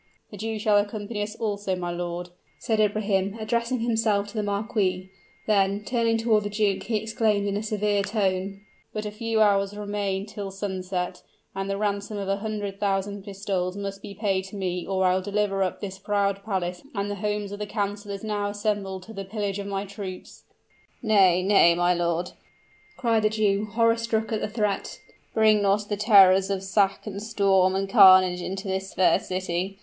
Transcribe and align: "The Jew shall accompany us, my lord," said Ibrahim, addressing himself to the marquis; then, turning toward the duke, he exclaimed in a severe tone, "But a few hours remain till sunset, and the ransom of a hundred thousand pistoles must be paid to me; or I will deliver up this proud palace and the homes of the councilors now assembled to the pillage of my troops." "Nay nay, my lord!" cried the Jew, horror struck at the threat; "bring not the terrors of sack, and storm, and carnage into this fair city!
"The 0.31 0.37
Jew 0.37 0.57
shall 0.57 0.77
accompany 0.77 1.21
us, 1.21 1.37
my 1.77 1.91
lord," 1.91 2.29
said 2.57 2.79
Ibrahim, 2.79 3.37
addressing 3.39 3.81
himself 3.81 4.29
to 4.29 4.33
the 4.33 4.41
marquis; 4.41 5.11
then, 5.45 5.85
turning 5.85 6.17
toward 6.17 6.43
the 6.43 6.49
duke, 6.49 6.81
he 6.81 6.95
exclaimed 6.95 7.47
in 7.47 7.55
a 7.55 7.61
severe 7.61 8.01
tone, 8.01 8.61
"But 8.93 9.05
a 9.05 9.11
few 9.11 9.41
hours 9.41 9.77
remain 9.77 10.25
till 10.25 10.49
sunset, 10.49 11.21
and 11.53 11.69
the 11.69 11.77
ransom 11.77 12.17
of 12.17 12.27
a 12.27 12.37
hundred 12.37 12.79
thousand 12.79 13.23
pistoles 13.23 13.77
must 13.77 14.01
be 14.01 14.15
paid 14.15 14.45
to 14.45 14.55
me; 14.55 14.87
or 14.87 15.05
I 15.05 15.13
will 15.13 15.21
deliver 15.21 15.61
up 15.61 15.81
this 15.81 15.99
proud 15.99 16.43
palace 16.43 16.81
and 16.95 17.11
the 17.11 17.15
homes 17.21 17.51
of 17.51 17.59
the 17.59 17.67
councilors 17.67 18.23
now 18.23 18.49
assembled 18.49 19.03
to 19.03 19.13
the 19.13 19.23
pillage 19.23 19.59
of 19.59 19.67
my 19.67 19.85
troops." 19.85 20.45
"Nay 21.03 21.43
nay, 21.43 21.75
my 21.75 21.93
lord!" 21.93 22.31
cried 22.97 23.21
the 23.21 23.29
Jew, 23.29 23.65
horror 23.65 23.97
struck 23.97 24.31
at 24.31 24.41
the 24.41 24.49
threat; 24.49 24.99
"bring 25.35 25.61
not 25.61 25.87
the 25.89 25.95
terrors 25.95 26.49
of 26.49 26.63
sack, 26.63 27.05
and 27.05 27.21
storm, 27.21 27.75
and 27.75 27.87
carnage 27.87 28.41
into 28.41 28.67
this 28.67 28.95
fair 28.95 29.19
city! 29.19 29.77